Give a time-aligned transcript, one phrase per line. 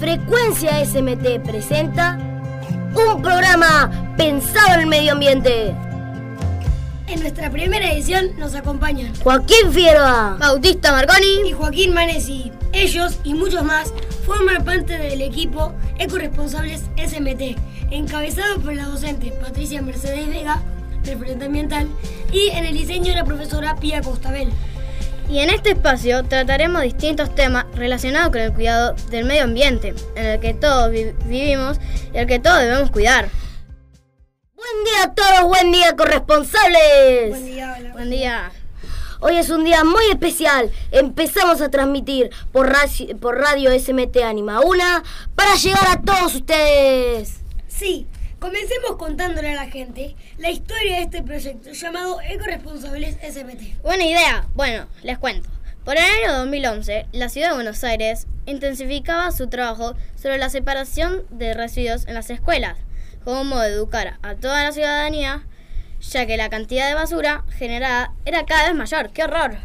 [0.00, 2.18] Frecuencia SMT presenta
[2.94, 5.74] un programa pensado en el medio ambiente.
[7.08, 12.52] En nuestra primera edición nos acompañan Joaquín Fierba, Bautista Marconi y Joaquín Manesi.
[12.72, 13.92] Ellos y muchos más
[14.24, 17.58] forman parte del equipo Ecoresponsables SMT,
[17.90, 20.62] encabezado por la docente Patricia Mercedes Vega,
[21.02, 21.88] referente ambiental,
[22.32, 24.52] y en el diseño la profesora Pía Costabel.
[25.30, 30.24] Y en este espacio trataremos distintos temas relacionados con el cuidado del medio ambiente, en
[30.24, 31.78] el que todos vi vivimos
[32.14, 33.28] y el que todos debemos cuidar.
[34.56, 37.28] Buen día a todos, buen día corresponsables.
[37.28, 37.92] Buen día, hola.
[37.92, 38.52] Buen día.
[39.20, 40.70] Hoy es un día muy especial.
[40.92, 45.02] Empezamos a transmitir por radio, por radio SMT Anima una
[45.34, 47.40] para llegar a todos ustedes.
[47.68, 48.06] Sí,
[48.38, 53.82] comencemos contándole a la gente la historia de este proyecto llamado Ecoresponsables SMT.
[53.82, 54.46] Buena idea.
[54.54, 55.48] Bueno, les cuento.
[55.84, 61.22] Por el año 2011, la ciudad de Buenos Aires intensificaba su trabajo sobre la separación
[61.30, 62.78] de residuos en las escuelas,
[63.24, 65.46] como modo de educar a toda la ciudadanía,
[66.00, 69.10] ya que la cantidad de basura generada era cada vez mayor.
[69.10, 69.56] ¡Qué horror!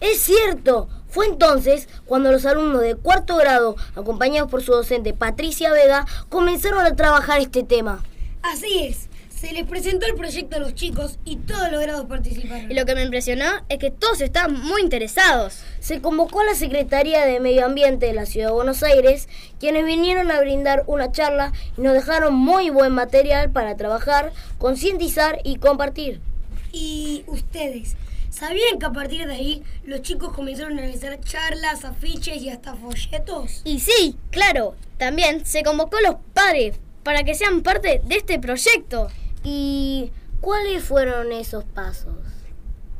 [0.00, 5.72] Es cierto, fue entonces cuando los alumnos de cuarto grado, acompañados por su docente Patricia
[5.72, 8.02] Vega, comenzaron a trabajar este tema.
[8.42, 9.08] Así es,
[9.40, 12.70] se les presentó el proyecto a los chicos y todos los grados participaron.
[12.70, 15.62] Y lo que me impresionó es que todos estaban muy interesados.
[15.78, 19.86] Se convocó a la Secretaría de Medio Ambiente de la Ciudad de Buenos Aires, quienes
[19.86, 25.56] vinieron a brindar una charla y nos dejaron muy buen material para trabajar, concientizar y
[25.56, 26.20] compartir.
[26.72, 27.96] ¿Y ustedes?
[28.30, 32.74] ¿Sabían que a partir de ahí los chicos comenzaron a realizar charlas, afiches y hasta
[32.74, 33.62] folletos?
[33.64, 38.38] Y sí, claro, también se convocó a los padres para que sean parte de este
[38.38, 39.08] proyecto.
[39.42, 42.16] ¿Y cuáles fueron esos pasos?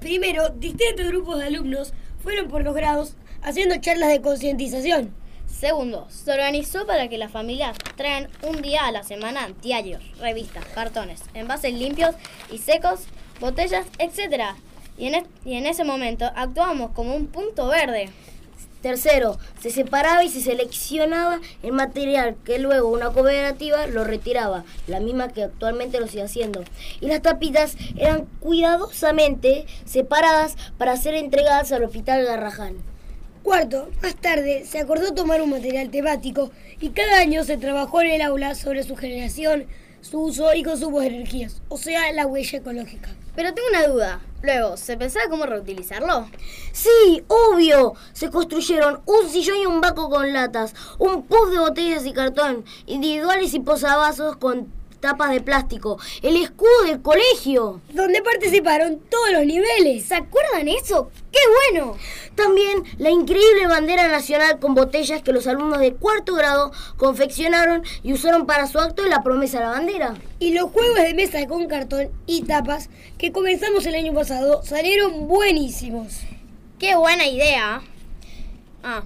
[0.00, 5.14] Primero, distintos grupos de alumnos fueron por los grados haciendo charlas de concientización.
[5.46, 10.64] Segundo, se organizó para que las familias traigan un día a la semana diarios, revistas,
[10.74, 12.16] cartones, envases limpios
[12.50, 13.02] y secos,
[13.38, 14.56] botellas, etc.
[14.98, 18.08] Y en, y en ese momento actuábamos como un punto verde.
[18.82, 24.98] Tercero, se separaba y se seleccionaba el material que luego una cooperativa lo retiraba, la
[24.98, 26.64] misma que actualmente lo sigue haciendo.
[27.00, 32.74] Y las tapitas eran cuidadosamente separadas para ser entregadas al hospital Garrahan.
[33.44, 36.50] Cuarto, más tarde se acordó tomar un material temático
[36.80, 39.66] y cada año se trabajó en el aula sobre su generación,
[40.02, 43.08] su uso y consumo de energías, o sea, la huella ecológica.
[43.34, 44.20] Pero tengo una duda.
[44.42, 46.28] Luego, ¿se pensaba cómo reutilizarlo?
[46.72, 47.94] Sí, obvio.
[48.12, 52.64] Se construyeron un sillón y un banco con latas, un puff de botellas y cartón,
[52.86, 54.66] individuales y posavasos con
[55.02, 57.82] tapas de plástico, el escudo del colegio.
[57.92, 60.06] Donde participaron todos los niveles.
[60.06, 61.10] ¿Se acuerdan eso?
[61.30, 61.40] ¡Qué
[61.74, 61.96] bueno!
[62.36, 68.14] También la increíble bandera nacional con botellas que los alumnos de cuarto grado confeccionaron y
[68.14, 70.14] usaron para su acto de la promesa de la bandera.
[70.38, 72.88] Y los juegos de mesa con cartón y tapas
[73.18, 76.20] que comenzamos el año pasado salieron buenísimos.
[76.78, 77.82] ¡Qué buena idea!
[78.84, 79.02] Ah,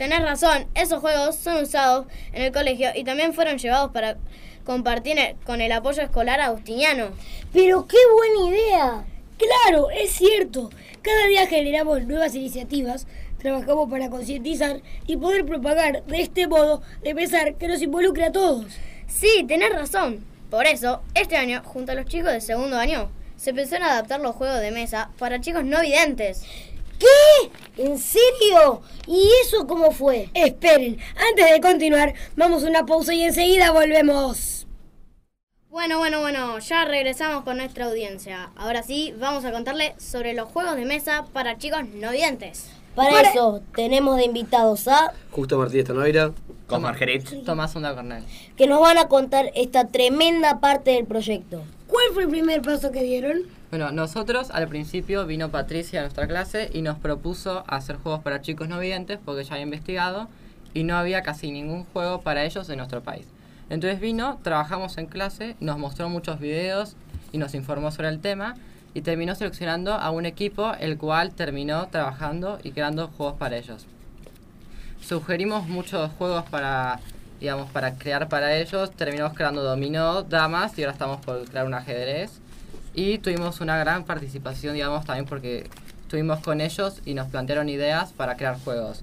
[0.00, 4.16] tenés razón, esos juegos son usados en el colegio y también fueron llevados para
[4.64, 7.10] compartir con el apoyo escolar agustiniano.
[7.52, 9.04] Pero qué buena idea.
[9.36, 10.70] Claro, es cierto.
[11.02, 13.06] Cada día generamos nuevas iniciativas,
[13.38, 18.32] trabajamos para concientizar y poder propagar de este modo de pensar que nos involucra a
[18.32, 18.72] todos.
[19.06, 20.24] Sí, tenés razón.
[20.48, 24.34] Por eso, este año, junto a los chicos de segundo año, se pensaron adaptar los
[24.34, 26.46] juegos de mesa para chicos no videntes.
[27.00, 27.82] ¿Qué?
[27.82, 28.82] ¿En serio?
[29.06, 30.28] ¿Y eso cómo fue?
[30.34, 30.98] Esperen,
[31.30, 34.66] antes de continuar, vamos a una pausa y enseguida volvemos.
[35.70, 38.50] Bueno, bueno, bueno, ya regresamos con nuestra audiencia.
[38.56, 42.70] Ahora sí, vamos a contarle sobre los juegos de mesa para chicos no videntes.
[42.94, 46.32] Para, Para- eso tenemos de invitados a Justo Martínez Tanoira.
[46.66, 47.36] Con Marguerite.
[47.38, 48.24] Tomás Onda Cornell.
[48.56, 51.62] que nos van a contar esta tremenda parte del proyecto.
[52.00, 53.42] ¿Cuál fue el primer paso que dieron?
[53.68, 58.40] Bueno, nosotros al principio vino Patricia a nuestra clase y nos propuso hacer juegos para
[58.40, 60.26] chicos no videntes porque ya había investigado
[60.72, 63.26] y no había casi ningún juego para ellos en nuestro país.
[63.68, 66.96] Entonces vino, trabajamos en clase, nos mostró muchos videos
[67.32, 68.54] y nos informó sobre el tema
[68.94, 73.84] y terminó seleccionando a un equipo el cual terminó trabajando y creando juegos para ellos.
[75.02, 76.98] Sugerimos muchos juegos para,
[77.40, 78.90] digamos, para crear para ellos.
[78.92, 82.30] Terminamos creando dominó, damas y ahora estamos por crear un ajedrez.
[82.94, 85.68] Y tuvimos una gran participación, digamos, también porque
[86.02, 89.02] estuvimos con ellos y nos plantearon ideas para crear juegos.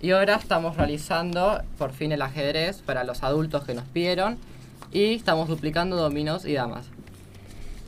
[0.00, 4.38] Y ahora estamos realizando por fin el ajedrez para los adultos que nos pidieron
[4.92, 6.86] y estamos duplicando dominos y damas.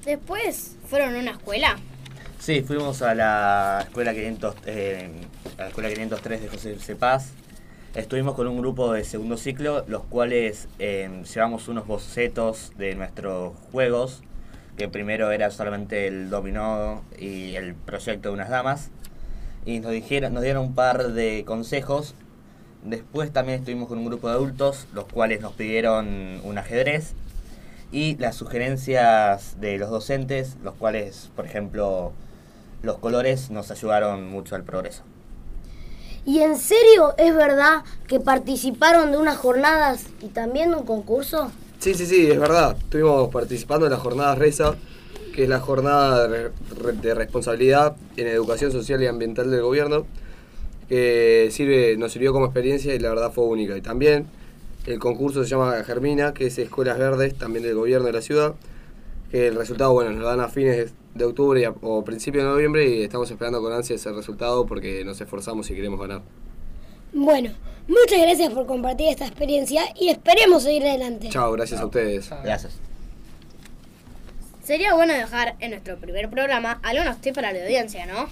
[0.05, 1.77] Después, ¿fueron a una escuela?
[2.39, 5.11] Sí, fuimos a la escuela 500, eh,
[5.59, 7.33] a la escuela 503 de José Cepaz
[7.97, 13.55] Estuvimos con un grupo de segundo ciclo, los cuales eh, llevamos unos bocetos de nuestros
[13.73, 14.23] juegos,
[14.77, 18.91] que primero era solamente el dominó y el proyecto de unas damas,
[19.65, 22.15] y nos, dijeron, nos dieron un par de consejos.
[22.85, 27.15] Después también estuvimos con un grupo de adultos, los cuales nos pidieron un ajedrez,
[27.93, 32.13] y las sugerencias de los docentes, los cuales, por ejemplo,
[32.83, 35.03] los colores nos ayudaron mucho al progreso.
[36.27, 41.53] ¿Y en serio es verdad que participaron de unas jornadas y también de un concurso?
[41.79, 42.77] Sí, sí, sí, es verdad.
[42.77, 44.75] Estuvimos participando en la jornada RESA,
[45.33, 50.05] que es la jornada de responsabilidad en educación social y ambiental del gobierno,
[50.89, 53.77] que sirve, nos sirvió como experiencia y la verdad fue única.
[53.77, 54.27] Y también
[54.87, 58.57] el concurso se llama Germina, que es Escuelas Verdes, también del gobierno de la ciudad,
[59.31, 62.49] que el resultado, bueno, nos lo dan a fines de octubre a- o principio de
[62.49, 66.23] noviembre y estamos esperando con ansia ese resultado porque nos esforzamos y queremos ganar.
[67.13, 67.51] Bueno,
[67.89, 71.29] muchas gracias por compartir esta experiencia y esperemos seguir adelante.
[71.31, 72.29] Chao, gracias a ustedes.
[72.45, 72.79] Gracias.
[74.63, 78.29] Sería bueno dejar en nuestro primer programa algunos tips para la audiencia, ¿no?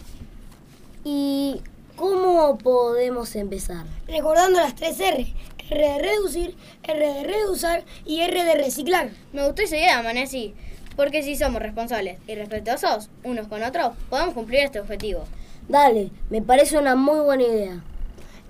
[1.04, 1.60] ¿Y
[1.96, 3.86] cómo podemos empezar?
[4.08, 5.32] Recordando las tres R.
[5.70, 9.10] R de reducir, R de reusar y R de reciclar.
[9.32, 10.54] Me gustó esa idea, Manesi,
[10.96, 15.24] porque si somos responsables y respetuosos unos con otros, podemos cumplir este objetivo.
[15.68, 17.82] Dale, me parece una muy buena idea.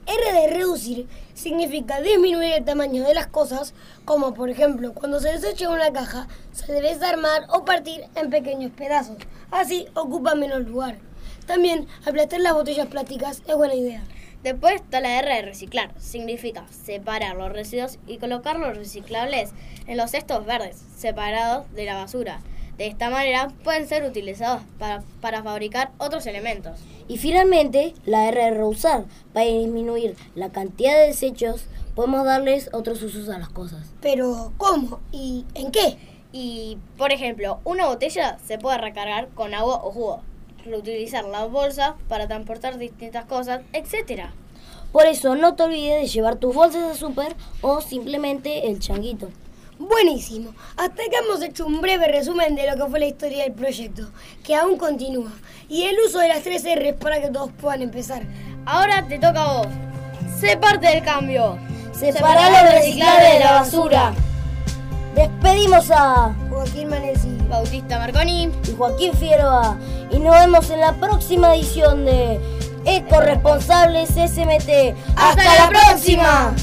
[0.06, 3.72] R de reducir significa disminuir el tamaño de las cosas,
[4.04, 8.72] como por ejemplo cuando se desecha una caja, se debe desarmar o partir en pequeños
[8.72, 9.16] pedazos.
[9.50, 10.98] Así ocupa menos lugar.
[11.46, 14.02] También aplastar las botellas plásticas es buena idea.
[14.44, 15.90] Después está la R de reciclar.
[15.98, 19.52] Significa separar los residuos y colocar los reciclables
[19.86, 22.40] en los cestos verdes, separados de la basura.
[22.76, 26.78] De esta manera pueden ser utilizados para, para fabricar otros elementos.
[27.08, 29.06] Y finalmente, la R de reusar.
[29.32, 31.64] Para disminuir la cantidad de desechos,
[31.94, 33.94] podemos darles otros usos a las cosas.
[34.02, 35.00] Pero, ¿cómo?
[35.10, 35.96] ¿Y en qué?
[36.32, 40.22] Y, por ejemplo, una botella se puede recargar con agua o jugo.
[40.64, 44.32] Reutilizar la bolsa para transportar distintas cosas, etcétera.
[44.92, 49.28] Por eso, no te olvides de llevar tus bolsas de súper o simplemente el changuito.
[49.78, 50.54] Buenísimo.
[50.76, 54.08] Hasta acá hemos hecho un breve resumen de lo que fue la historia del proyecto,
[54.44, 55.32] que aún continúa,
[55.68, 58.22] y el uso de las tres R's para que todos puedan empezar.
[58.66, 59.66] Ahora te toca a vos.
[60.38, 61.58] Sé parte del cambio.
[61.92, 64.14] Separar lo reciclable de la basura.
[65.14, 67.34] Despedimos a Joaquín Manesi.
[67.48, 68.44] Bautista Marconi.
[68.44, 69.78] y Joaquín Figueroa
[70.10, 72.40] y nos vemos en la próxima edición de
[72.84, 74.94] Eco Responsables SMT.
[75.16, 76.54] ¡Hasta, la próxima!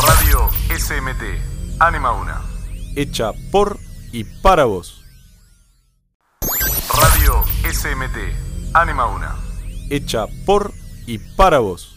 [0.00, 2.42] Radio SMT, Anima Una.
[2.96, 3.78] hecha por
[4.12, 5.04] y para vos.
[6.40, 9.36] Radio SMT, Anima Una.
[9.90, 10.72] Hecha por
[11.06, 11.95] y para vos.